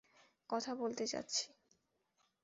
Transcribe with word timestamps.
কথা 0.49 0.71
বলতে 0.75 1.03
যাচ্ছি। 1.07 1.43